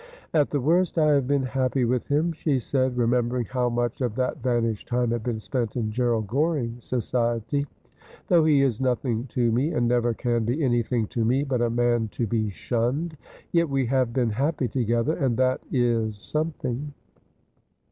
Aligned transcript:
'At 0.33 0.49
the 0.49 0.59
worst 0.59 0.97
I 0.97 1.13
have 1.13 1.27
been 1.27 1.43
happy 1.43 1.85
with 1.85 2.07
him,' 2.07 2.33
she 2.33 2.57
said, 2.57 2.95
remem 2.95 3.29
bering 3.29 3.45
how 3.45 3.69
much 3.69 4.01
of 4.01 4.15
that 4.15 4.41
vanished 4.41 4.87
time 4.87 5.11
had 5.11 5.21
been 5.21 5.37
spent 5.37 5.75
in 5.75 5.91
Gerald 5.91 6.25
Goring's 6.25 6.85
society,' 6.85 7.67
though 8.27 8.43
he 8.43 8.63
is 8.63 8.81
nothing 8.81 9.27
to 9.27 9.51
me, 9.51 9.69
and 9.73 9.87
never 9.87 10.15
can 10.15 10.43
be 10.43 10.63
anything 10.63 11.05
to 11.09 11.23
me 11.23 11.43
but 11.43 11.61
a 11.61 11.69
man 11.69 12.07
to 12.13 12.25
be 12.25 12.49
shunned; 12.49 13.15
yet 13.51 13.69
we 13.69 13.85
have 13.85 14.11
been 14.11 14.31
happy 14.31 14.67
together, 14.67 15.13
and 15.15 15.37
that 15.37 15.61
is 15.71 16.17
something.' 16.17 16.95